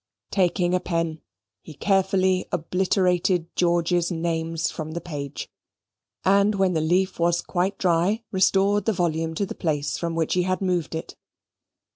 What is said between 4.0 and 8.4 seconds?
names from the page; and when the leaf was quite dry,